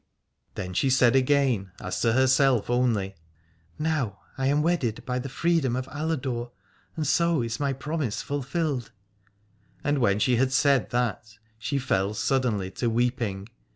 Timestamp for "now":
3.77-4.17